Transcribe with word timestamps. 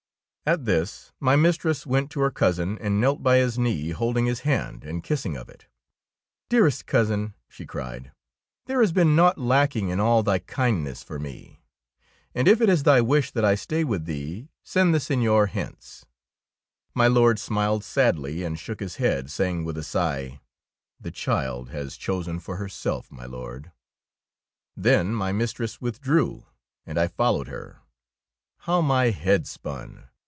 At 0.43 0.65
this 0.65 1.13
my 1.17 1.37
mistress 1.37 1.85
went 1.85 2.11
to 2.11 2.19
her 2.19 2.31
cousin 2.31 2.77
and 2.79 2.99
knelt 2.99 3.23
by 3.23 3.37
his 3.37 3.57
knee, 3.57 3.91
holding 3.91 4.25
his 4.25 4.41
hand 4.41 4.83
and 4.83 5.01
kissing 5.03 5.37
of 5.37 5.47
it. 5.47 5.67
Dearest 6.49 6.85
Cousin," 6.85 7.35
she 7.47 7.65
cried," 7.65 8.11
there 8.65 8.81
has 8.81 8.91
been 8.91 9.15
naught 9.15 9.37
lacking 9.37 9.87
in 9.89 10.01
all 10.01 10.23
thy 10.23 10.39
kindness 10.39 11.03
for 11.03 11.19
me, 11.19 11.63
and 12.35 12.49
if 12.49 12.59
it 12.59 12.67
is 12.67 12.83
thy 12.83 12.99
wish 12.99 13.31
that 13.31 13.45
I 13.45 13.55
stay 13.55 13.85
with 13.85 14.03
thee, 14.03 14.49
send 14.61 14.93
the 14.93 14.99
Seigneur 14.99 15.45
hence." 15.45 16.05
My 16.93 17.07
Lord 17.07 17.39
smiled 17.39 17.85
sadly 17.85 18.43
and 18.43 18.59
shook 18.59 18.81
his 18.81 18.97
head, 18.97 19.31
saying 19.31 19.63
with 19.63 19.77
a 19.77 19.83
sigh,— 19.83 20.41
^^The 21.03 21.13
child 21.13 21.69
has 21.69 21.95
chosen 21.95 22.39
for 22.39 22.57
herself, 22.57 23.09
my 23.09 23.25
Lord." 23.25 23.71
Then 24.75 25.13
my 25.13 25.31
mistress 25.31 25.79
withdrew, 25.79 26.45
and 26.85 26.97
I 26.97 27.07
followed 27.07 27.47
her. 27.47 27.83
How 28.61 28.81
my 28.81 29.11
head 29.11 29.47
spun! 29.47 30.07